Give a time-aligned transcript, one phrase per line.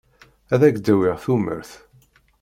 [0.53, 1.71] Ad ak-d-awiɣ tumert.